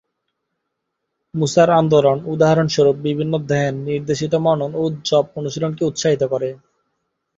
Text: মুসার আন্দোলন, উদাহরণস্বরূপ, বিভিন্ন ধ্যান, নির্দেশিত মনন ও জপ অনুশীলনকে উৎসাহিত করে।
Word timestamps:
মুসার 1.33 1.69
আন্দোলন, 1.71 2.17
উদাহরণস্বরূপ, 2.25 2.95
বিভিন্ন 3.07 3.33
ধ্যান, 3.49 3.73
নির্দেশিত 3.87 4.33
মনন 4.45 4.71
ও 4.75 4.93
জপ 5.07 5.25
অনুশীলনকে 5.39 5.83
উৎসাহিত 5.85 6.21
করে। 6.23 6.49